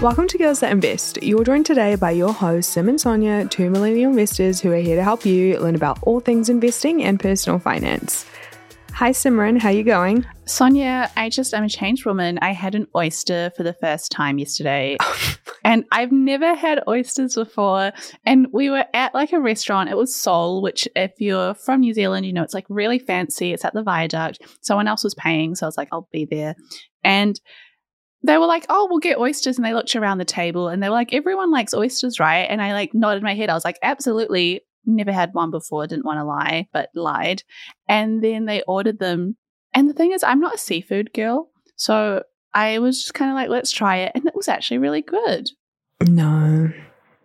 [0.00, 1.22] Welcome to Girls That Invest.
[1.22, 4.96] You're joined today by your hosts, Sim and Sonya, two millennial investors who are here
[4.96, 8.24] to help you learn about all things investing and personal finance.
[8.94, 9.58] Hi, Simran.
[9.58, 10.24] How you going?
[10.46, 12.38] Sonya, I just am a changed woman.
[12.40, 14.96] I had an oyster for the first time yesterday.
[15.64, 17.92] and I've never had oysters before.
[18.24, 19.90] And we were at like a restaurant.
[19.90, 23.52] It was Soul, which if you're from New Zealand, you know, it's like really fancy.
[23.52, 24.40] It's at the viaduct.
[24.62, 25.56] Someone else was paying.
[25.56, 26.56] So I was like, I'll be there.
[27.04, 27.38] And
[28.22, 30.88] they were like, "Oh, we'll get oysters," and they looked around the table and they
[30.88, 33.50] were like, "Everyone likes oysters, right?" And I like nodded my head.
[33.50, 35.86] I was like, "Absolutely." Never had one before.
[35.86, 37.42] Didn't want to lie, but lied.
[37.86, 39.36] And then they ordered them.
[39.74, 42.22] And the thing is, I'm not a seafood girl, so
[42.54, 45.50] I was just kind of like, "Let's try it," and it was actually really good.
[46.06, 46.72] No,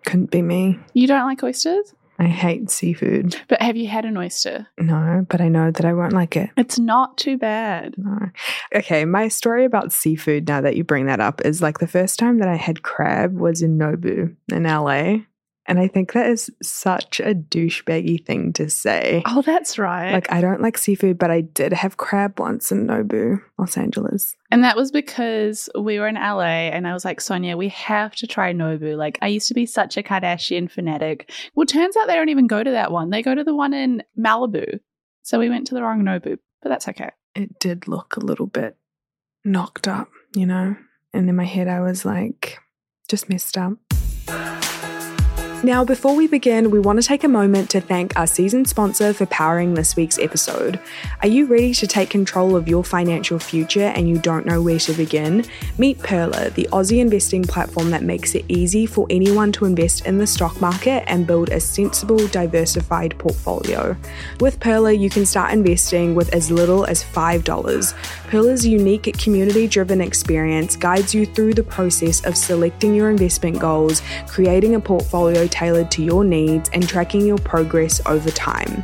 [0.05, 0.80] couldn't be me.
[0.94, 1.94] You don't like oysters?
[2.17, 3.35] I hate seafood.
[3.47, 4.67] But have you had an oyster?
[4.79, 6.49] No, but I know that I won't like it.
[6.55, 7.95] It's not too bad.
[7.97, 8.29] No.
[8.73, 12.17] Okay, my story about seafood, now that you bring that up, is like the first
[12.17, 15.17] time that I had crab was in Nobu in LA.
[15.67, 19.23] And I think that is such a douchebaggy thing to say.
[19.25, 20.11] Oh, that's right.
[20.11, 24.35] Like, I don't like seafood, but I did have crab once in Nobu, Los Angeles.
[24.52, 28.16] And that was because we were in LA and I was like, Sonya, we have
[28.17, 28.95] to try Nobu.
[28.95, 31.31] Like, I used to be such a Kardashian fanatic.
[31.55, 33.73] Well, turns out they don't even go to that one, they go to the one
[33.73, 34.79] in Malibu.
[35.23, 37.09] So we went to the wrong Nobu, but that's okay.
[37.33, 38.77] It did look a little bit
[39.44, 40.75] knocked up, you know?
[41.11, 42.59] And in my head, I was like,
[43.07, 43.77] just messed up.
[45.64, 49.14] Now, before we begin, we want to take a moment to thank our season sponsor
[49.14, 50.80] for powering this week's episode.
[51.23, 54.78] Are you ready to take control of your financial future and you don't know where
[54.78, 55.44] to begin?
[55.80, 60.20] Meet Pearler, the Aussie investing platform that makes it easy for anyone to invest in
[60.20, 63.97] the stock market and build a sensible, diversified portfolio.
[64.40, 67.94] With Pearler, you can start investing with as little as $5.
[68.28, 74.03] Pearler's unique community driven experience guides you through the process of selecting your investment goals,
[74.28, 78.83] creating a portfolio tailored to your needs and tracking your progress over time.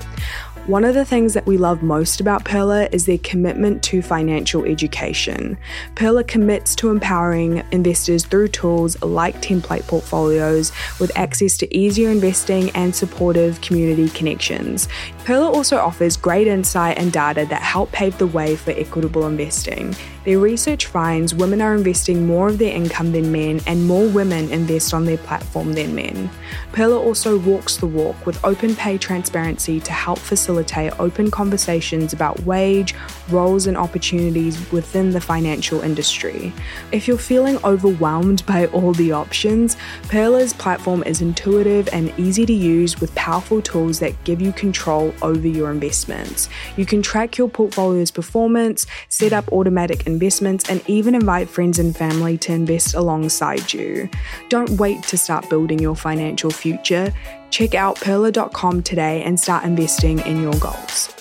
[0.67, 4.63] One of the things that we love most about Pearler is their commitment to financial
[4.63, 5.57] education.
[5.95, 12.69] Pearler commits to empowering investors through tools like template portfolios with access to easier investing
[12.71, 14.87] and supportive community connections.
[15.25, 19.95] Pearler also offers great insight and data that help pave the way for equitable investing.
[20.23, 24.51] Their research finds women are investing more of their income than men, and more women
[24.51, 26.29] invest on their platform than men.
[26.73, 32.39] Pearler also walks the walk with open pay transparency to help facilitate open conversations about
[32.41, 32.93] wage,
[33.29, 36.53] roles, and opportunities within the financial industry.
[36.91, 42.53] If you're feeling overwhelmed by all the options, Pearler's platform is intuitive and easy to
[42.53, 46.47] use with powerful tools that give you control over your investments.
[46.77, 51.95] You can track your portfolio's performance, set up automatic investments, and even invite friends and
[51.95, 54.09] family to invest alongside you.
[54.49, 57.13] Don't wait to start building your financial future.
[57.49, 61.13] Check out pearler.com today and start investing in your goals.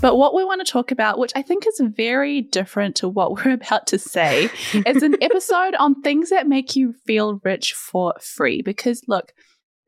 [0.00, 3.32] But what we want to talk about, which I think is very different to what
[3.44, 8.14] we're about to say, is an episode on things that make you feel rich for
[8.20, 8.60] free.
[8.60, 9.32] Because look,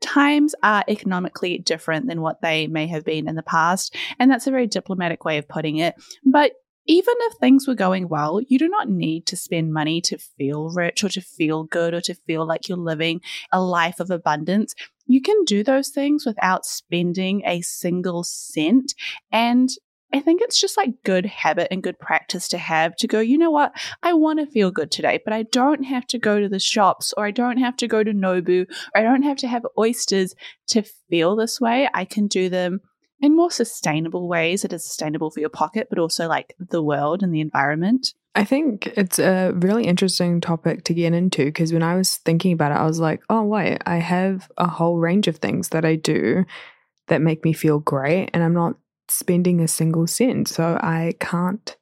[0.01, 3.95] times are economically different than what they may have been in the past.
[4.19, 5.95] And that's a very diplomatic way of putting it.
[6.25, 6.53] But
[6.87, 10.69] even if things were going well, you do not need to spend money to feel
[10.69, 13.21] rich or to feel good or to feel like you're living
[13.51, 14.73] a life of abundance.
[15.05, 18.93] You can do those things without spending a single cent.
[19.31, 19.69] And
[20.13, 23.37] I think it's just like good habit and good practice to have to go, you
[23.37, 23.73] know what?
[24.01, 27.13] I want to feel good today, but I don't have to go to the shops
[27.17, 28.65] or I don't have to go to Nobu
[28.95, 30.33] or I don't have to have oysters
[30.67, 31.89] to feel this way.
[31.93, 32.79] I can do them
[33.19, 37.23] in more sustainable ways that are sustainable for your pocket, but also like the world
[37.23, 38.13] and the environment.
[38.35, 42.51] I think it's a really interesting topic to get into because when I was thinking
[42.51, 45.85] about it, I was like, oh, wait, I have a whole range of things that
[45.85, 46.45] I do
[47.07, 48.75] that make me feel great, and I'm not
[49.07, 50.49] spending a single cent.
[50.49, 51.75] So I can't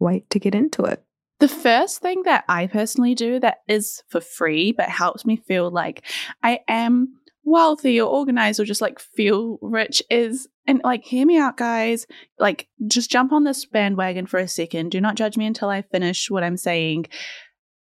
[0.00, 1.04] wait to get into it.
[1.38, 5.70] The first thing that I personally do that is for free but helps me feel
[5.70, 6.04] like
[6.42, 11.38] I am wealthy or organized or just like feel rich is and like hear me
[11.38, 12.06] out guys.
[12.38, 14.90] Like just jump on this bandwagon for a second.
[14.90, 17.06] Do not judge me until i finish what i'm saying.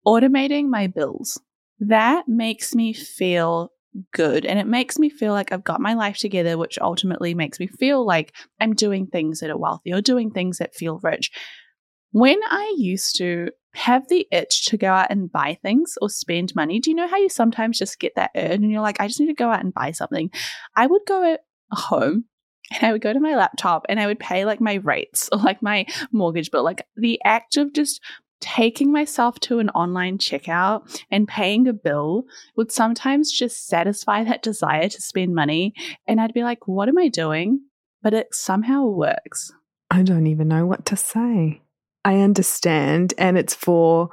[0.06, 1.40] Automating my bills.
[1.80, 3.72] That makes me feel
[4.12, 7.58] good and it makes me feel like I've got my life together, which ultimately makes
[7.58, 11.30] me feel like I'm doing things that are wealthy or doing things that feel rich.
[12.12, 16.54] When I used to have the itch to go out and buy things or spend
[16.54, 19.06] money, do you know how you sometimes just get that urge and you're like, I
[19.06, 20.30] just need to go out and buy something?
[20.74, 21.36] I would go
[21.70, 22.24] home
[22.72, 25.38] and I would go to my laptop and I would pay like my rates or
[25.38, 26.64] like my mortgage bill.
[26.64, 28.00] Like the act of just
[28.40, 32.24] taking myself to an online checkout and paying a bill
[32.56, 35.74] would sometimes just satisfy that desire to spend money.
[36.06, 37.60] And I'd be like, what am I doing?
[38.02, 39.52] But it somehow works.
[39.90, 41.62] I don't even know what to say.
[42.04, 43.14] I understand.
[43.18, 44.10] And it's for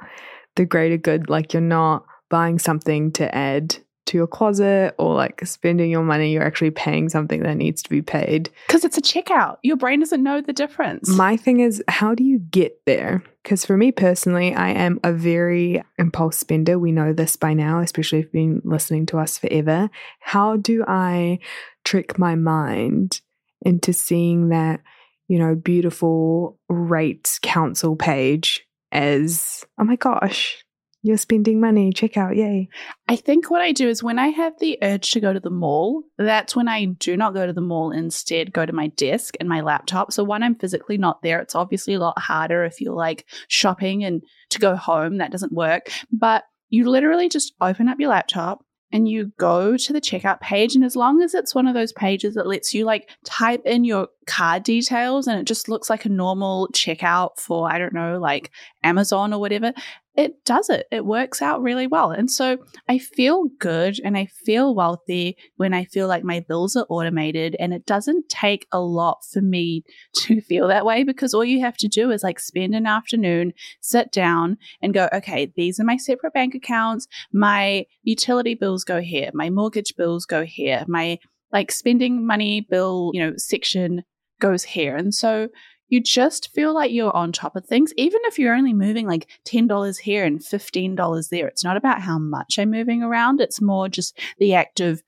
[0.56, 1.28] the greater good.
[1.28, 6.32] Like you're not buying something to add to your closet or like spending your money,
[6.32, 8.50] you're actually paying something that needs to be paid.
[8.66, 9.58] Because it's a checkout.
[9.62, 11.08] Your brain doesn't know the difference.
[11.08, 13.22] My thing is, how do you get there?
[13.42, 16.78] Because for me personally, I am a very impulse spender.
[16.78, 19.90] We know this by now, especially if you've been listening to us forever.
[20.20, 21.40] How do I
[21.84, 23.20] trick my mind
[23.62, 24.80] into seeing that,
[25.28, 30.62] you know, beautiful rates council page as, oh my gosh,
[31.02, 32.68] you're spending money, check out, yay.
[33.06, 35.50] I think what I do is when I have the urge to go to the
[35.50, 39.36] mall, that's when I do not go to the mall, instead go to my desk
[39.38, 40.12] and my laptop.
[40.12, 44.02] So when I'm physically not there, it's obviously a lot harder if you're like shopping
[44.04, 45.90] and to go home, that doesn't work.
[46.10, 50.76] But you literally just open up your laptop, and you go to the checkout page.
[50.76, 53.84] And as long as it's one of those pages that lets you like type in
[53.84, 58.18] your card details and it just looks like a normal checkout for, I don't know,
[58.18, 58.50] like
[58.82, 59.72] Amazon or whatever,
[60.16, 60.86] it does it.
[60.90, 62.10] It works out really well.
[62.10, 62.58] And so
[62.88, 67.54] I feel good and I feel wealthy when I feel like my bills are automated
[67.60, 69.84] and it doesn't take a lot for me
[70.16, 73.52] to feel that way because all you have to do is like spend an afternoon,
[73.80, 77.06] sit down and go, okay, these are my separate bank accounts.
[77.32, 79.30] My utility bills go here.
[79.34, 80.84] My mortgage bills go here.
[80.88, 81.18] My
[81.52, 84.02] like spending money bill, you know, section
[84.40, 84.96] goes here.
[84.96, 85.48] And so
[85.88, 89.28] you just feel like you're on top of things, even if you're only moving like
[89.44, 91.46] $10 here and $15 there.
[91.46, 95.02] It's not about how much I'm moving around, it's more just the act of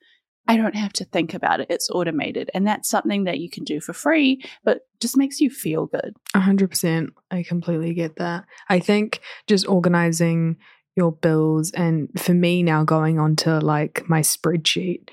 [0.50, 1.66] I don't have to think about it.
[1.68, 2.50] It's automated.
[2.54, 6.16] And that's something that you can do for free, but just makes you feel good.
[6.34, 7.10] 100%.
[7.30, 8.46] I completely get that.
[8.70, 10.56] I think just organizing
[10.96, 15.10] your bills and for me now going onto like my spreadsheet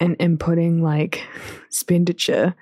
[0.00, 1.24] and inputting like
[1.66, 2.54] expenditure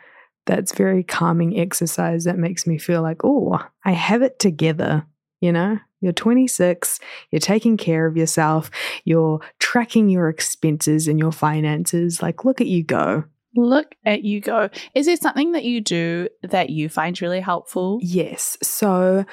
[0.46, 5.06] that's very calming exercise that makes me feel like, oh, I have it together.
[5.40, 7.00] You know, you're 26,
[7.30, 8.70] you're taking care of yourself,
[9.04, 12.22] you're tracking your expenses and your finances.
[12.22, 13.24] Like, look at you go.
[13.54, 14.70] Look at you go.
[14.94, 17.98] Is there something that you do that you find really helpful?
[18.00, 18.56] Yes.
[18.62, 19.24] So,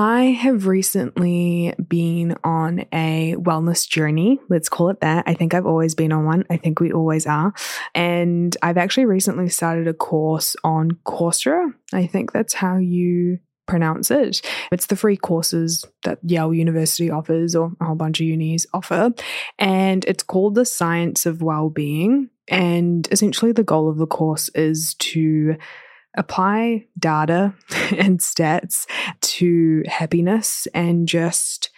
[0.00, 4.38] I have recently been on a wellness journey.
[4.48, 5.24] Let's call it that.
[5.26, 6.44] I think I've always been on one.
[6.48, 7.52] I think we always are.
[7.96, 11.74] And I've actually recently started a course on Coursera.
[11.92, 14.40] I think that's how you pronounce it.
[14.70, 19.10] It's the free courses that Yale University offers or a whole bunch of unis offer.
[19.58, 22.30] And it's called The Science of Wellbeing.
[22.46, 25.56] And essentially, the goal of the course is to
[26.18, 27.54] apply data
[27.96, 28.86] and stats
[29.20, 31.70] to happiness and just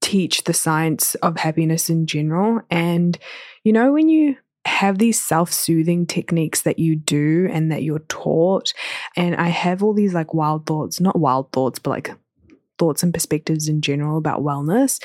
[0.00, 2.60] teach the science of happiness in general.
[2.70, 3.18] And,
[3.64, 4.36] you know, when you
[4.66, 8.72] have these self soothing techniques that you do and that you're taught,
[9.16, 12.10] and I have all these like wild thoughts, not wild thoughts, but like
[12.78, 15.02] thoughts and perspectives in general about wellness.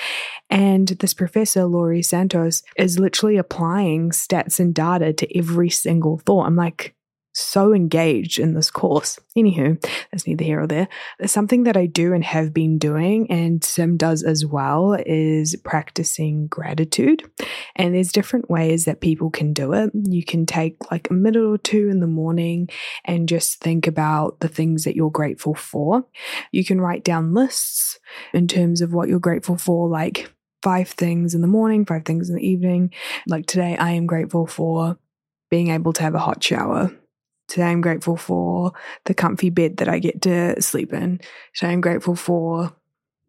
[0.50, 6.46] And this professor, Laurie Santos, is literally applying stats and data to every single thought.
[6.46, 6.95] I'm like,
[7.36, 9.20] so engaged in this course.
[9.38, 10.88] Anywho, that's neither here or there.
[11.26, 16.48] Something that I do and have been doing, and Sim does as well, is practicing
[16.48, 17.24] gratitude.
[17.76, 19.92] And there's different ways that people can do it.
[19.94, 22.70] You can take like a minute or two in the morning
[23.04, 26.06] and just think about the things that you're grateful for.
[26.54, 28.00] You can write down lists
[28.34, 30.32] in terms of what you're grateful for, like
[30.64, 32.94] five things in the morning, five things in the evening.
[33.28, 34.98] Like today, I am grateful for
[35.52, 36.92] being able to have a hot shower
[37.48, 38.74] Today I'm grateful for
[39.06, 41.20] the comfy bed that I get to sleep in.
[41.54, 42.74] Today I'm grateful for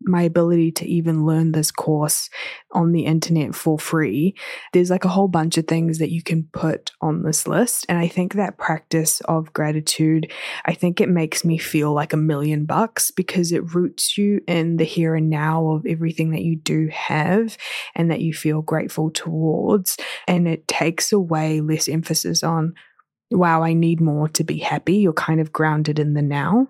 [0.01, 2.29] my ability to even learn this course
[2.73, 4.35] on the internet for free.
[4.73, 7.87] There's like a whole bunch of things that you can put on this list.
[7.89, 10.31] And I think that practice of gratitude,
[10.65, 14.77] I think it makes me feel like a million bucks because it roots you in
[14.77, 17.57] the here and now of everything that you do have
[17.95, 19.97] and that you feel grateful towards.
[20.29, 22.75] And it takes away less emphasis on
[23.31, 24.97] wow, I need more to be happy.
[24.97, 26.69] You're kind of grounded in the now.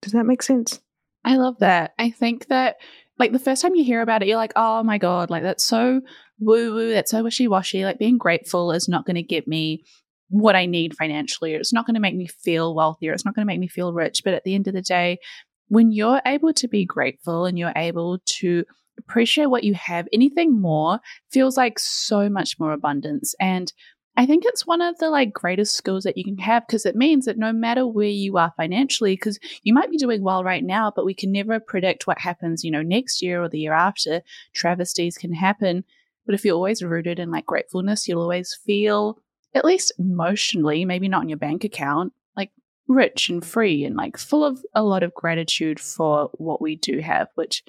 [0.00, 0.80] Does that make sense?
[1.24, 1.94] I love that.
[1.98, 2.76] I think that,
[3.18, 5.64] like, the first time you hear about it, you're like, oh my God, like, that's
[5.64, 6.00] so
[6.40, 7.84] woo woo, that's so wishy washy.
[7.84, 9.84] Like, being grateful is not going to get me
[10.28, 13.46] what I need financially, it's not going to make me feel wealthier, it's not going
[13.46, 14.22] to make me feel rich.
[14.24, 15.18] But at the end of the day,
[15.68, 18.64] when you're able to be grateful and you're able to
[18.98, 23.34] appreciate what you have, anything more feels like so much more abundance.
[23.40, 23.72] And
[24.14, 26.94] I think it's one of the like greatest skills that you can have because it
[26.94, 30.62] means that no matter where you are financially, because you might be doing well right
[30.62, 33.72] now, but we can never predict what happens, you know, next year or the year
[33.72, 34.20] after.
[34.54, 35.84] Travesties can happen.
[36.26, 39.18] But if you're always rooted in like gratefulness, you'll always feel,
[39.54, 42.50] at least emotionally, maybe not in your bank account, like
[42.88, 47.00] rich and free and like full of a lot of gratitude for what we do
[47.00, 47.64] have, which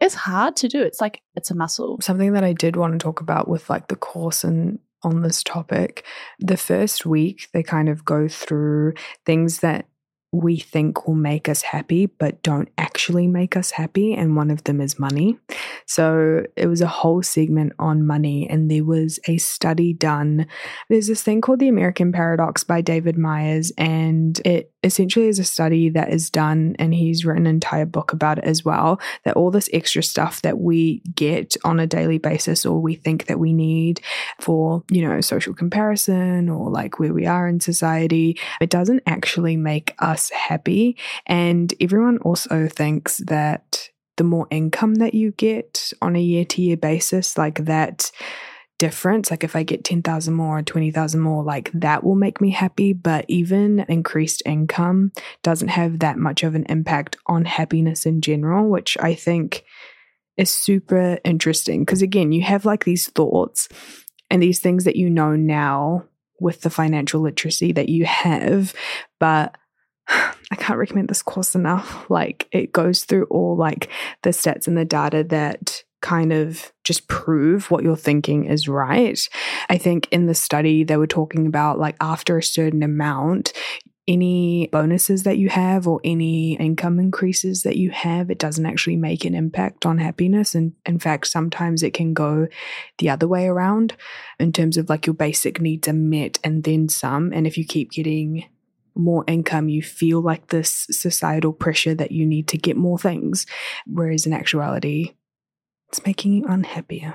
[0.00, 0.80] is hard to do.
[0.80, 1.98] It's like it's a muscle.
[2.00, 5.42] Something that I did want to talk about with like the course and on this
[5.42, 6.04] topic.
[6.38, 8.94] The first week, they kind of go through
[9.26, 9.86] things that
[10.32, 14.12] we think will make us happy, but don't actually make us happy.
[14.14, 15.38] And one of them is money.
[15.86, 20.46] So it was a whole segment on money, and there was a study done.
[20.90, 25.44] There's this thing called the American Paradox by David Myers, and it essentially is a
[25.44, 29.00] study that is done, and he's written an entire book about it as well.
[29.24, 33.26] That all this extra stuff that we get on a daily basis, or we think
[33.26, 34.00] that we need
[34.40, 39.56] for, you know, social comparison or like where we are in society, it doesn't actually
[39.56, 39.94] make
[40.30, 40.96] happy.
[41.26, 46.62] And everyone also thinks that the more income that you get on a year to
[46.62, 48.10] year basis, like that
[48.78, 49.30] difference.
[49.30, 52.92] Like if I get 10,000 more or 20,000 more, like that will make me happy.
[52.92, 58.68] But even increased income doesn't have that much of an impact on happiness in general,
[58.68, 59.64] which I think
[60.36, 61.84] is super interesting.
[61.84, 63.68] Because again, you have like these thoughts
[64.30, 66.04] and these things that you know now
[66.40, 68.72] with the financial literacy that you have,
[69.18, 69.56] but
[70.50, 72.08] I can't recommend this course enough.
[72.08, 73.90] Like it goes through all like
[74.22, 79.28] the stats and the data that kind of just prove what you're thinking is right.
[79.68, 83.52] I think in the study, they were talking about like after a certain amount,
[84.06, 88.96] any bonuses that you have or any income increases that you have, it doesn't actually
[88.96, 90.54] make an impact on happiness.
[90.54, 92.48] And in fact, sometimes it can go
[92.96, 93.94] the other way around
[94.40, 97.32] in terms of like your basic needs are met and then some.
[97.34, 98.46] And if you keep getting
[98.98, 103.46] more income, you feel like this societal pressure that you need to get more things.
[103.86, 105.14] Whereas in actuality,
[105.88, 107.14] it's making you unhappier.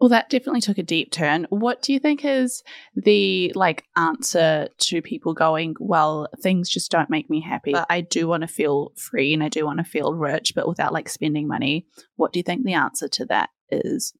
[0.00, 1.46] Well, that definitely took a deep turn.
[1.50, 2.62] What do you think is
[2.94, 7.72] the like answer to people going, well, things just don't make me happy.
[7.72, 10.68] But I do want to feel free and I do want to feel rich, but
[10.68, 11.86] without like spending money.
[12.16, 14.12] What do you think the answer to that is?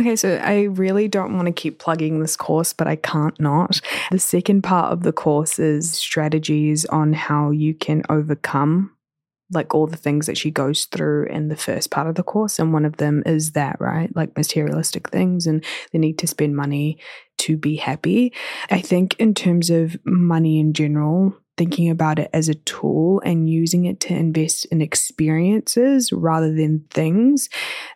[0.00, 3.80] Okay, so I really don't want to keep plugging this course, but I can't not.
[4.10, 8.92] The second part of the course is strategies on how you can overcome
[9.52, 12.58] like all the things that she goes through in the first part of the course.
[12.58, 14.14] And one of them is that, right?
[14.16, 16.98] Like materialistic things and the need to spend money
[17.38, 18.32] to be happy.
[18.70, 23.48] I think, in terms of money in general, thinking about it as a tool and
[23.48, 27.48] using it to invest in experiences rather than things,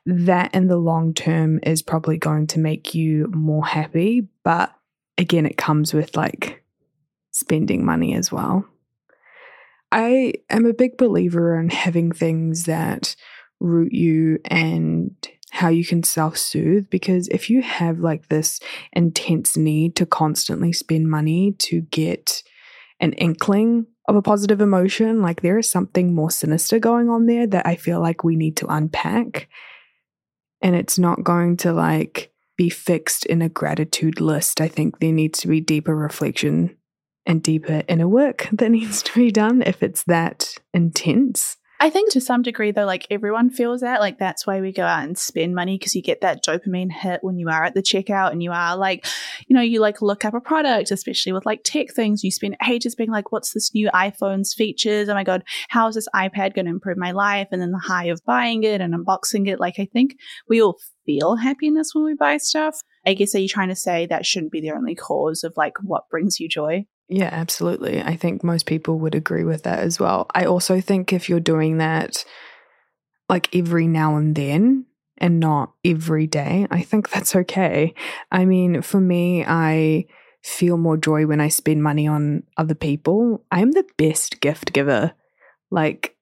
[0.06, 4.28] that in the long term is probably going to make you more happy.
[4.44, 4.74] But
[5.18, 6.64] again, it comes with like
[7.30, 8.64] spending money as well.
[9.92, 13.16] I am a big believer in having things that
[13.58, 15.14] root you and
[15.50, 18.60] how you can self soothe because if you have like this
[18.92, 22.42] intense need to constantly spend money to get
[23.00, 27.46] an inkling of a positive emotion, like there is something more sinister going on there
[27.46, 29.48] that I feel like we need to unpack.
[30.62, 34.60] And it's not going to like be fixed in a gratitude list.
[34.60, 36.76] I think there needs to be deeper reflection
[37.24, 41.56] and deeper inner work that needs to be done if it's that intense.
[41.82, 44.00] I think to some degree, though, like everyone feels that.
[44.00, 47.20] Like that's why we go out and spend money because you get that dopamine hit
[47.24, 49.06] when you are at the checkout and you are like,
[49.46, 52.22] you know, you like look up a product, especially with like tech things.
[52.22, 55.08] You spend ages being like, what's this new iPhone's features?
[55.08, 57.48] Oh my God, how is this iPad going to improve my life?
[57.50, 59.58] And then the high of buying it and unboxing it.
[59.58, 60.16] Like I think
[60.50, 62.78] we all feel happiness when we buy stuff.
[63.06, 65.74] I guess are you trying to say that shouldn't be the only cause of like
[65.82, 66.84] what brings you joy?
[67.10, 68.00] Yeah, absolutely.
[68.00, 70.28] I think most people would agree with that as well.
[70.32, 72.24] I also think if you're doing that
[73.28, 74.86] like every now and then
[75.18, 77.94] and not every day, I think that's okay.
[78.30, 80.06] I mean, for me, I
[80.42, 83.44] feel more joy when I spend money on other people.
[83.50, 85.12] I am the best gift giver.
[85.70, 86.16] Like,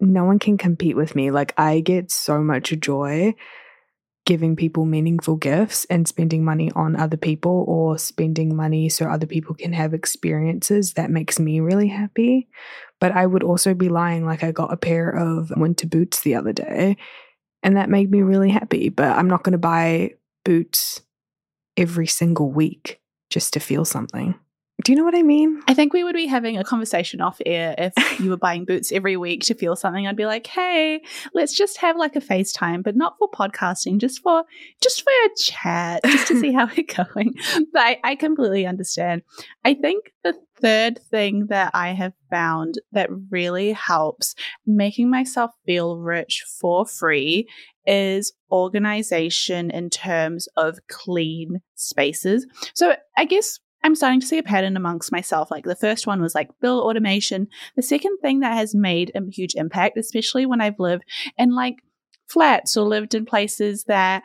[0.00, 1.30] no one can compete with me.
[1.30, 3.34] Like, I get so much joy
[4.28, 9.24] giving people meaningful gifts and spending money on other people or spending money so other
[9.24, 12.46] people can have experiences that makes me really happy.
[13.00, 16.34] But I would also be lying like I got a pair of winter boots the
[16.34, 16.98] other day
[17.62, 18.90] and that made me really happy.
[18.90, 20.10] But I'm not going to buy
[20.44, 21.00] boots
[21.78, 24.34] every single week just to feel something.
[24.88, 25.60] Do you know what I mean?
[25.68, 28.90] I think we would be having a conversation off air if you were buying boots
[28.90, 30.06] every week to feel something.
[30.06, 31.02] I'd be like, "Hey,
[31.34, 34.44] let's just have like a FaceTime, but not for podcasting, just for
[34.82, 37.34] just for a chat, just to see how we're going."
[37.70, 39.24] But I, I completely understand.
[39.62, 44.34] I think the third thing that I have found that really helps
[44.66, 47.46] making myself feel rich for free
[47.84, 52.46] is organization in terms of clean spaces.
[52.72, 55.50] So I guess I'm starting to see a pattern amongst myself.
[55.50, 57.48] Like the first one was like bill automation.
[57.76, 61.04] The second thing that has made a huge impact, especially when I've lived
[61.36, 61.76] in like
[62.28, 64.22] flats or lived in places that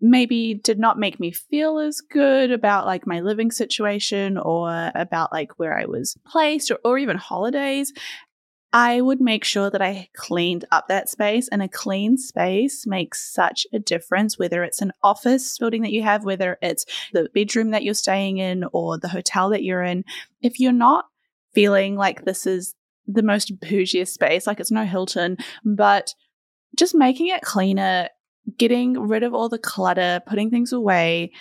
[0.00, 5.32] maybe did not make me feel as good about like my living situation or about
[5.32, 7.92] like where I was placed or, or even holidays.
[8.78, 13.32] I would make sure that I cleaned up that space, and a clean space makes
[13.32, 17.70] such a difference, whether it's an office building that you have, whether it's the bedroom
[17.70, 20.04] that you're staying in, or the hotel that you're in.
[20.42, 21.06] If you're not
[21.54, 22.74] feeling like this is
[23.06, 26.14] the most bougiest space, like it's no Hilton, but
[26.76, 28.10] just making it cleaner,
[28.58, 31.32] getting rid of all the clutter, putting things away.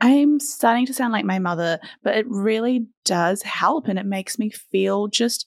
[0.00, 4.40] I'm starting to sound like my mother, but it really does help and it makes
[4.40, 5.46] me feel just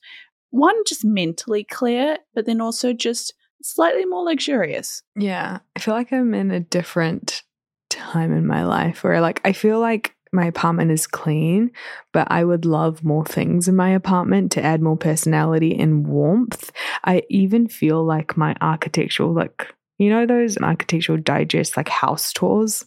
[0.54, 5.02] one, just mentally clear, but then also just slightly more luxurious.
[5.16, 5.58] Yeah.
[5.74, 7.42] I feel like I'm in a different
[7.90, 11.70] time in my life where, like, I feel like my apartment is clean,
[12.12, 16.70] but I would love more things in my apartment to add more personality and warmth.
[17.04, 22.84] I even feel like my architectural, like, you know, those architectural digest, like house tours?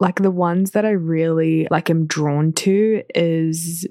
[0.00, 3.86] Like the ones that I really like am drawn to is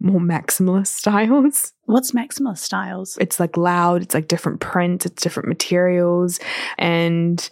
[0.00, 1.72] more maximalist styles.
[1.84, 3.18] What's maximalist styles?
[3.20, 6.38] It's like loud, it's like different prints, it's different materials.
[6.78, 7.48] And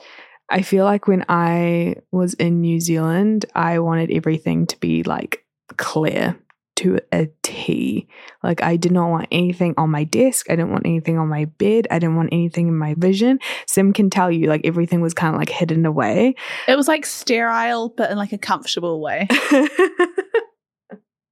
[0.50, 5.45] I feel like when I was in New Zealand, I wanted everything to be like
[5.76, 6.38] clear
[6.76, 8.07] to a T.
[8.43, 10.50] Like I did not want anything on my desk.
[10.50, 11.88] I didn't want anything on my bed.
[11.91, 13.38] I didn't want anything in my vision.
[13.67, 16.35] Sim can tell you like everything was kind of like hidden away.
[16.69, 19.26] It was like sterile, but in like a comfortable way.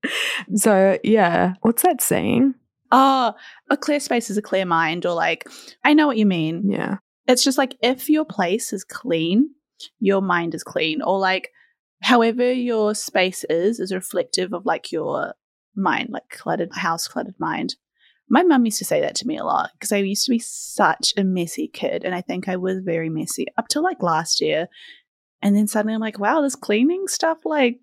[0.55, 2.55] so yeah, what's that saying?
[2.93, 3.35] Oh,
[3.71, 5.49] a clear space is a clear mind, or like,
[5.83, 6.71] I know what you mean.
[6.71, 6.99] Yeah.
[7.27, 9.51] It's just like if your place is clean,
[9.99, 11.51] your mind is clean, or like
[12.03, 15.35] however your space is, is reflective of like your
[15.75, 17.77] mind, like cluttered house, cluttered mind.
[18.29, 20.39] My mum used to say that to me a lot because I used to be
[20.39, 24.41] such a messy kid, and I think I was very messy up till like last
[24.41, 24.69] year.
[25.43, 27.79] And then suddenly I'm like, wow, this cleaning stuff, like,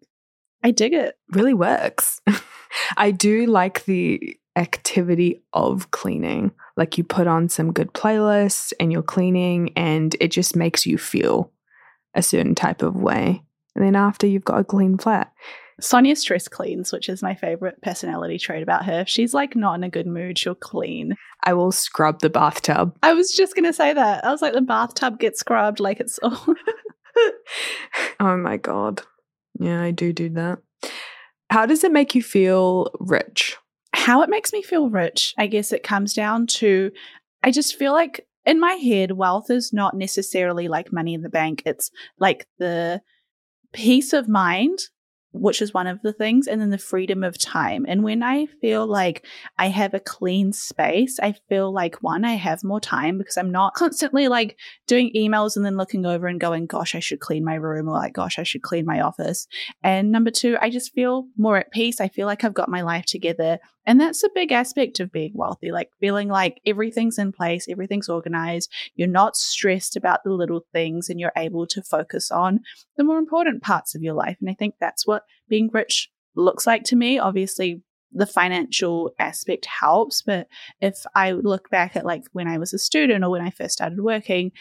[0.63, 1.17] I dig it.
[1.29, 2.21] Really works.
[2.97, 6.51] I do like the activity of cleaning.
[6.77, 10.97] Like you put on some good playlists and you're cleaning, and it just makes you
[10.97, 11.51] feel
[12.13, 13.43] a certain type of way.
[13.75, 15.31] And then after you've got a clean flat.
[15.79, 19.01] Sonya stress cleans, which is my favorite personality trait about her.
[19.01, 21.15] If she's like not in a good mood, she'll clean.
[21.43, 22.95] I will scrub the bathtub.
[23.01, 24.23] I was just going to say that.
[24.23, 26.45] I was like, the bathtub gets scrubbed like it's all.
[28.19, 29.01] oh my God.
[29.61, 30.59] Yeah, I do do that.
[31.51, 33.55] How does it make you feel rich?
[33.93, 36.91] How it makes me feel rich, I guess it comes down to
[37.43, 41.29] I just feel like in my head, wealth is not necessarily like money in the
[41.29, 41.61] bank.
[41.65, 43.01] It's like the
[43.71, 44.79] peace of mind
[45.33, 47.85] which is one of the things, and then the freedom of time.
[47.87, 49.25] And when I feel like
[49.57, 53.51] I have a clean space, I feel like one, I have more time because I'm
[53.51, 57.45] not constantly like doing emails and then looking over and going, gosh, I should clean
[57.45, 59.47] my room or like, gosh, I should clean my office.
[59.83, 62.01] And number two, I just feel more at peace.
[62.01, 63.59] I feel like I've got my life together.
[63.85, 68.09] And that's a big aspect of being wealthy, like feeling like everything's in place, everything's
[68.09, 72.59] organized, you're not stressed about the little things, and you're able to focus on
[72.97, 74.37] the more important parts of your life.
[74.39, 77.19] And I think that's what being rich looks like to me.
[77.19, 77.81] Obviously,
[78.11, 80.47] the financial aspect helps, but
[80.81, 83.73] if I look back at like when I was a student or when I first
[83.73, 84.51] started working,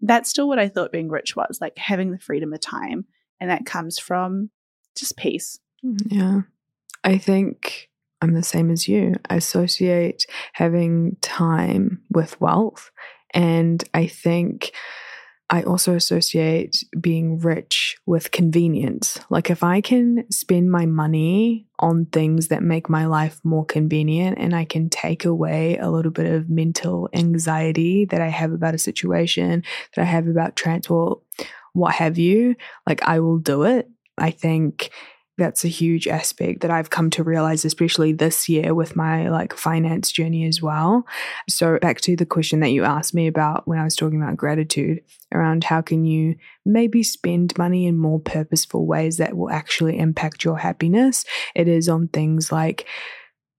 [0.00, 3.04] that's still what I thought being rich was like having the freedom of time.
[3.40, 4.50] And that comes from
[4.96, 5.58] just peace.
[5.84, 6.14] Mm-hmm.
[6.14, 6.40] Yeah.
[7.04, 9.14] I think I'm the same as you.
[9.28, 12.90] I associate having time with wealth.
[13.32, 14.72] And I think
[15.52, 19.18] I also associate being rich with convenience.
[19.30, 24.38] Like, if I can spend my money on things that make my life more convenient
[24.38, 28.76] and I can take away a little bit of mental anxiety that I have about
[28.76, 29.64] a situation,
[29.96, 31.20] that I have about transport,
[31.72, 32.54] what have you,
[32.86, 33.88] like, I will do it.
[34.16, 34.90] I think
[35.40, 39.54] that's a huge aspect that I've come to realize, especially this year with my like
[39.54, 41.06] finance journey as well.
[41.48, 44.36] So, back to the question that you asked me about when I was talking about
[44.36, 45.00] gratitude
[45.34, 50.44] around how can you maybe spend money in more purposeful ways that will actually impact
[50.44, 51.24] your happiness.
[51.56, 52.86] It is on things like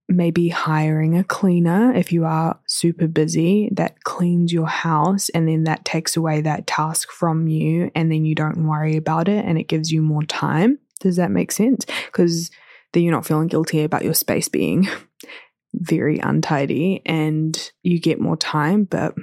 [0.07, 5.63] maybe hiring a cleaner if you are super busy that cleans your house and then
[5.63, 9.57] that takes away that task from you and then you don't worry about it and
[9.57, 10.77] it gives you more time.
[11.01, 11.85] Does that make sense?
[12.05, 12.49] Because
[12.93, 14.87] then you're not feeling guilty about your space being
[15.73, 18.85] very untidy and you get more time.
[18.85, 19.15] But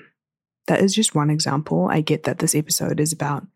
[0.67, 1.89] that is just one example.
[1.91, 3.47] I get that this episode is about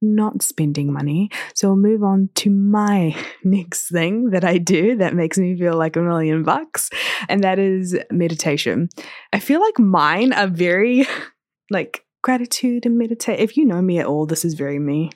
[0.00, 1.30] not spending money.
[1.54, 5.74] So we'll move on to my next thing that I do that makes me feel
[5.74, 6.90] like a million bucks,
[7.28, 8.88] and that is meditation.
[9.32, 11.06] I feel like mine are very
[11.70, 13.40] like gratitude and meditate.
[13.40, 15.10] If you know me at all, this is very me.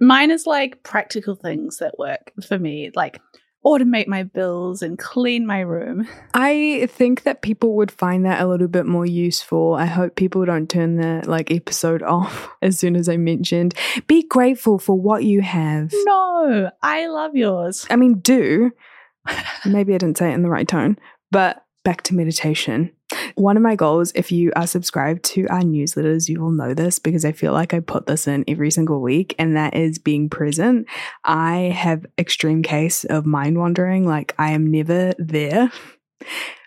[0.00, 3.20] Mine is like practical things that work for me, like
[3.66, 6.08] automate my bills and clean my room.
[6.34, 9.74] I think that people would find that a little bit more useful.
[9.74, 13.74] I hope people don't turn the like episode off as soon as I mentioned.
[14.06, 15.90] Be grateful for what you have.
[16.04, 17.86] No, I love yours.
[17.90, 18.70] I mean, do.
[19.64, 20.96] Maybe I didn't say it in the right tone,
[21.32, 22.90] but back to meditation.
[23.36, 26.98] One of my goals, if you are subscribed to our newsletters, you will know this
[26.98, 30.28] because I feel like I put this in every single week, and that is being
[30.28, 30.88] present.
[31.24, 35.70] I have extreme case of mind wandering, like I am never there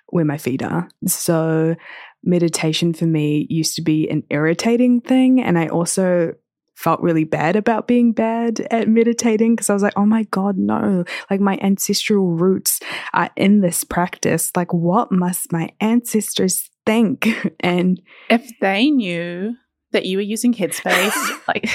[0.08, 0.88] where my feet are.
[1.05, 1.75] So
[2.23, 6.36] meditation for me used to be an irritating thing, and I also
[6.80, 10.58] felt really bad about being bad at meditating because I was like, oh my God,
[10.58, 11.04] no.
[11.30, 12.80] Like my ancestral roots
[13.13, 14.50] are in this practice.
[14.56, 17.28] Like, what must my ancestors think?
[17.60, 19.56] And if they knew
[19.92, 21.70] that you were using Headspace, like,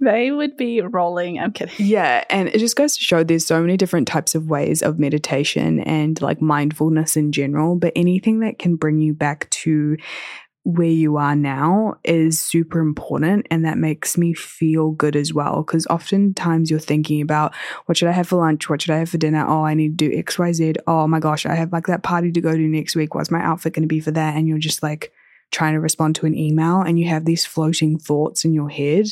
[0.00, 1.38] they would be rolling.
[1.38, 1.74] I'm kidding.
[1.78, 2.24] Yeah.
[2.28, 5.80] And it just goes to show there's so many different types of ways of meditation
[5.80, 9.96] and like mindfulness in general, but anything that can bring you back to
[10.64, 15.62] where you are now is super important and that makes me feel good as well
[15.62, 18.68] because oftentimes you're thinking about what should i have for lunch?
[18.68, 19.46] What should i have for dinner?
[19.46, 22.40] Oh i need to do xyz oh my gosh i have like that party to
[22.40, 23.14] go to next week.
[23.14, 24.36] What's my outfit going to be for that?
[24.36, 25.12] And you're just like
[25.50, 29.06] trying to respond to an email and you have these floating thoughts in your head.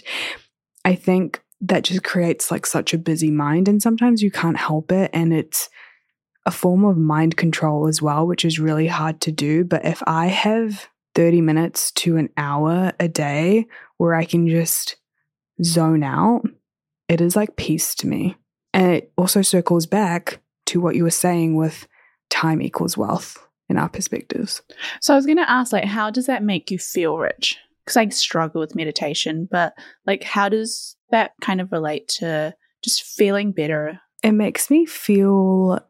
[0.86, 4.90] I think that just creates like such a busy mind and sometimes you can't help
[4.90, 5.68] it and it's
[6.46, 9.64] a form of mind control as well which is really hard to do.
[9.64, 13.66] But if i have 30 minutes to an hour a day
[13.98, 14.96] where I can just
[15.62, 16.42] zone out,
[17.09, 18.37] it is like peace to me.
[18.75, 21.87] And it also circles back to what you were saying with
[22.31, 24.62] time equals wealth in our perspectives.
[25.01, 27.59] So I was going to ask, like, how does that make you feel rich?
[27.85, 29.75] Because I struggle with meditation, but
[30.07, 34.01] like, how does that kind of relate to just feeling better?
[34.22, 35.81] It makes me feel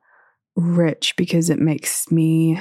[0.57, 2.61] rich because it makes me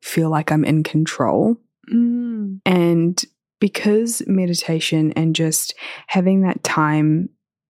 [0.00, 1.56] feel like I'm in control
[1.90, 2.60] Mm.
[2.66, 3.24] And
[3.60, 5.74] because meditation and just
[6.08, 7.28] having that time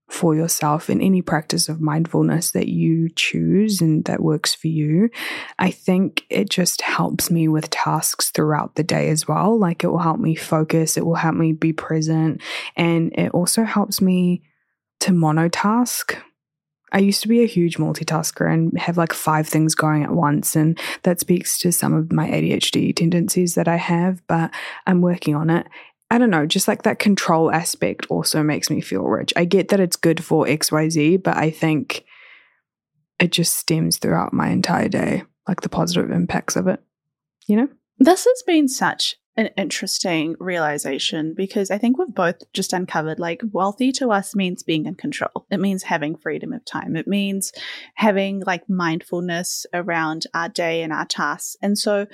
[0.09, 5.09] for yourself in any practice of mindfulness that you choose and that works for you,
[5.59, 9.59] I think it just helps me with tasks throughout the day as well.
[9.59, 12.43] Like it will help me focus, it will help me be present,
[12.77, 14.43] and it also helps me
[15.01, 16.21] to monotask
[16.93, 20.55] I used to be a huge multitasker and have like five things going at once.
[20.55, 24.51] And that speaks to some of my ADHD tendencies that I have, but
[24.87, 25.67] I'm working on it.
[26.11, 29.33] I don't know, just like that control aspect also makes me feel rich.
[29.35, 32.05] I get that it's good for XYZ, but I think
[33.19, 36.83] it just stems throughout my entire day, like the positive impacts of it,
[37.47, 37.69] you know?
[37.99, 43.41] This has been such an interesting realization because I think we've both just uncovered like
[43.51, 45.47] wealthy to us means being in control.
[45.51, 46.97] It means having freedom of time.
[46.97, 47.53] It means
[47.95, 51.57] having like mindfulness around our day and our tasks.
[51.63, 52.07] And so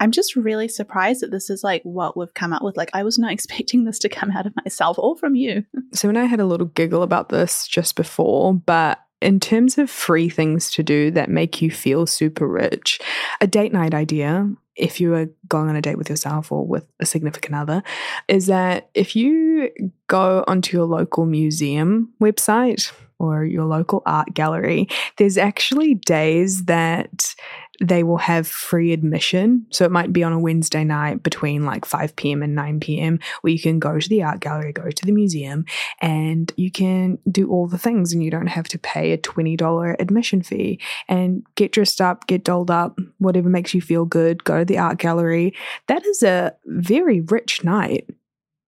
[0.00, 2.76] I'm just really surprised that this is like what we've come up with.
[2.76, 5.64] Like, I was not expecting this to come out of myself or from you.
[5.92, 9.90] So, and I had a little giggle about this just before, but in terms of
[9.90, 13.00] free things to do that make you feel super rich,
[13.40, 16.86] a date night idea if you are going on a date with yourself or with
[17.00, 17.82] a significant other,
[18.28, 19.70] is that if you
[20.06, 27.34] go onto your local museum website or your local art gallery, there's actually days that
[27.80, 29.66] they will have free admission.
[29.70, 32.42] So it might be on a Wednesday night between like 5 p.m.
[32.42, 33.18] and 9 p.m.
[33.42, 35.64] where you can go to the art gallery, go to the museum,
[36.00, 39.96] and you can do all the things and you don't have to pay a $20
[40.00, 44.58] admission fee and get dressed up, get dolled up, whatever makes you feel good, go
[44.58, 45.54] to the art gallery.
[45.86, 48.08] That is a very rich night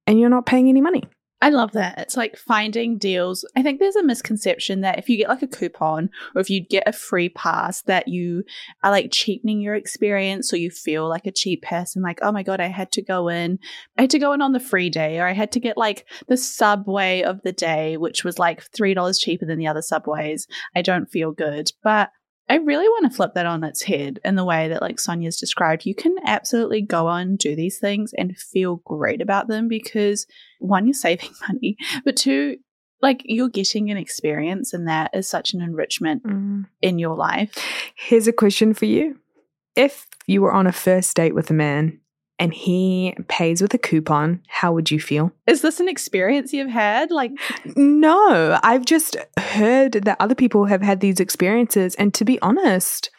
[0.06, 1.02] and you're not paying any money.
[1.42, 1.98] I love that.
[1.98, 3.46] It's like finding deals.
[3.56, 6.60] I think there's a misconception that if you get like a coupon or if you
[6.60, 8.44] get a free pass, that you
[8.82, 12.02] are like cheapening your experience or you feel like a cheap person.
[12.02, 13.58] Like, oh my God, I had to go in.
[13.96, 16.06] I had to go in on the free day or I had to get like
[16.28, 20.46] the subway of the day, which was like $3 cheaper than the other subways.
[20.76, 21.72] I don't feel good.
[21.82, 22.10] But
[22.50, 25.38] I really want to flip that on its head in the way that like Sonya's
[25.38, 25.86] described.
[25.86, 30.26] You can absolutely go on do these things and feel great about them because
[30.58, 32.56] one, you're saving money, but two,
[33.00, 36.66] like you're getting an experience and that is such an enrichment mm.
[36.82, 37.54] in your life.
[37.94, 39.20] Here's a question for you.
[39.76, 42.00] If you were on a first date with a man
[42.40, 45.30] and he pays with a coupon, how would you feel?
[45.46, 47.10] Is this an experience you've had?
[47.10, 47.32] Like,
[47.76, 51.94] no, I've just heard that other people have had these experiences.
[51.96, 53.10] And to be honest,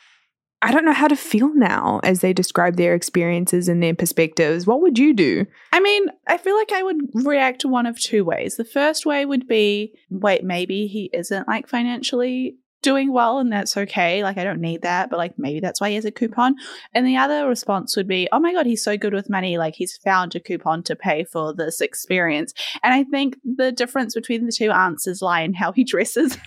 [0.63, 4.65] I don't know how to feel now as they describe their experiences and their perspectives.
[4.65, 5.45] What would you do?
[5.71, 8.57] I mean, I feel like I would react one of two ways.
[8.57, 13.77] The first way would be wait, maybe he isn't like financially doing well and that's
[13.77, 14.23] okay.
[14.23, 16.55] Like, I don't need that, but like maybe that's why he has a coupon.
[16.93, 19.57] And the other response would be, oh my God, he's so good with money.
[19.57, 22.53] Like, he's found a coupon to pay for this experience.
[22.83, 26.37] And I think the difference between the two answers lie in how he dresses.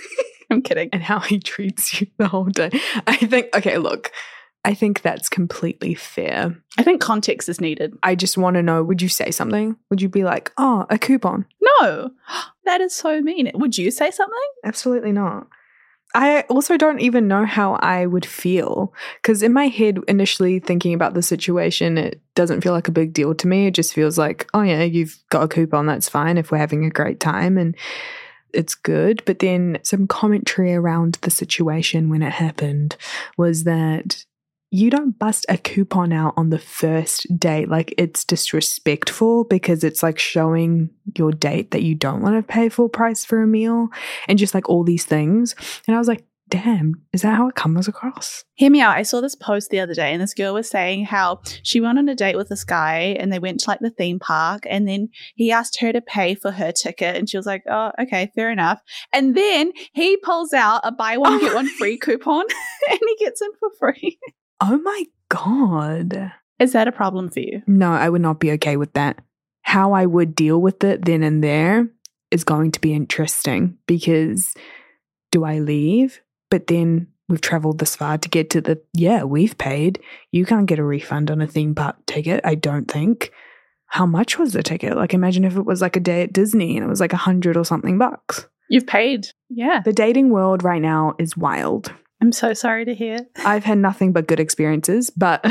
[0.50, 0.90] I'm kidding.
[0.92, 2.70] And how he treats you the whole day.
[3.06, 4.12] I think, okay, look.
[4.64, 6.56] I think that's completely fair.
[6.78, 7.94] I think context is needed.
[8.04, 9.76] I just want to know would you say something?
[9.90, 11.46] Would you be like, oh, a coupon?
[11.60, 12.12] No,
[12.64, 13.50] that is so mean.
[13.54, 14.38] Would you say something?
[14.64, 15.48] Absolutely not.
[16.14, 20.92] I also don't even know how I would feel because in my head, initially thinking
[20.94, 23.66] about the situation, it doesn't feel like a big deal to me.
[23.66, 26.84] It just feels like, oh, yeah, you've got a coupon, that's fine if we're having
[26.84, 27.74] a great time and
[28.52, 29.22] it's good.
[29.24, 32.96] But then some commentary around the situation when it happened
[33.38, 34.24] was that
[34.72, 37.68] you don't bust a coupon out on the first date.
[37.68, 42.70] Like it's disrespectful because it's like showing your date that you don't want to pay
[42.70, 43.88] full price for a meal
[44.28, 45.54] and just like all these things.
[45.86, 48.44] And I was like, damn, is that how it comes across?
[48.54, 48.96] Hear me out.
[48.96, 51.98] I saw this post the other day, and this girl was saying how she went
[51.98, 54.86] on a date with this guy and they went to like the theme park, and
[54.86, 58.30] then he asked her to pay for her ticket, and she was like, oh, okay,
[58.34, 58.80] fair enough.
[59.12, 62.44] And then he pulls out a buy one, oh get one free coupon,
[62.90, 64.18] and he gets in for free.
[64.64, 66.32] Oh my God.
[66.60, 67.62] Is that a problem for you?
[67.66, 69.18] No, I would not be okay with that.
[69.62, 71.88] How I would deal with it then and there
[72.30, 74.54] is going to be interesting because
[75.32, 76.20] do I leave?
[76.48, 79.98] But then we've traveled this far to get to the, yeah, we've paid.
[80.30, 83.32] You can't get a refund on a theme park ticket, I don't think.
[83.86, 84.96] How much was the ticket?
[84.96, 87.16] Like, imagine if it was like a day at Disney and it was like a
[87.16, 88.46] hundred or something bucks.
[88.70, 89.26] You've paid.
[89.50, 89.80] Yeah.
[89.84, 91.92] The dating world right now is wild.
[92.22, 93.26] I'm so sorry to hear.
[93.44, 95.44] I've had nothing but good experiences, but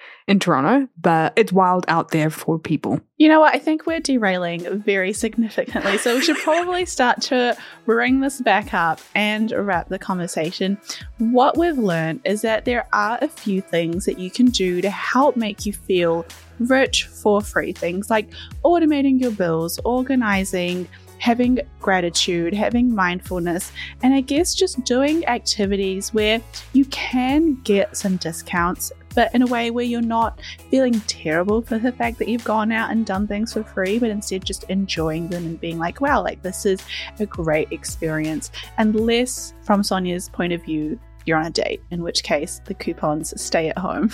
[0.28, 3.00] in Toronto, but it's wild out there for people.
[3.16, 3.54] You know what?
[3.54, 5.96] I think we're derailing very significantly.
[5.96, 10.76] So we should probably start to bring this back up and wrap the conversation.
[11.16, 14.90] What we've learned is that there are a few things that you can do to
[14.90, 16.26] help make you feel
[16.58, 17.72] rich for free.
[17.72, 18.28] Things like
[18.66, 26.40] automating your bills, organizing having gratitude, having mindfulness, and I guess just doing activities where
[26.72, 31.78] you can get some discounts, but in a way where you're not feeling terrible for
[31.78, 35.28] the fact that you've gone out and done things for free, but instead just enjoying
[35.28, 36.80] them and being like, wow, like this is
[37.18, 40.98] a great experience, and less from Sonya's point of view
[41.28, 44.10] you're on a date, in which case the coupons stay at home.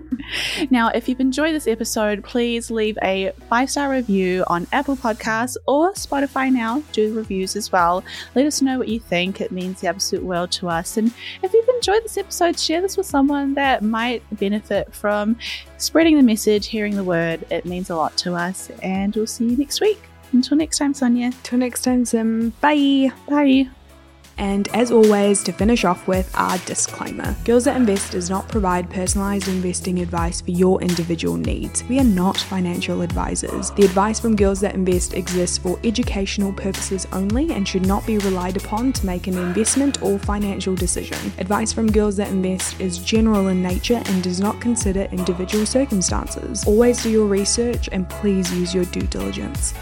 [0.70, 5.56] now, if you've enjoyed this episode, please leave a five star review on Apple Podcasts
[5.66, 6.82] or Spotify now.
[6.92, 8.04] Do reviews as well.
[8.34, 9.40] Let us know what you think.
[9.40, 10.96] It means the absolute world to us.
[10.96, 11.12] And
[11.42, 15.36] if you've enjoyed this episode, share this with someone that might benefit from
[15.76, 17.44] spreading the message, hearing the word.
[17.50, 18.70] It means a lot to us.
[18.82, 20.00] And we'll see you next week.
[20.32, 21.26] Until next time, Sonya.
[21.26, 22.50] Until next time, Sim.
[22.60, 23.12] Bye.
[23.28, 23.68] Bye.
[24.38, 28.90] And as always, to finish off with our disclaimer Girls That Invest does not provide
[28.90, 31.84] personalized investing advice for your individual needs.
[31.84, 33.70] We are not financial advisors.
[33.72, 38.18] The advice from Girls That Invest exists for educational purposes only and should not be
[38.18, 41.18] relied upon to make an investment or financial decision.
[41.38, 46.64] Advice from Girls That Invest is general in nature and does not consider individual circumstances.
[46.66, 49.74] Always do your research and please use your due diligence.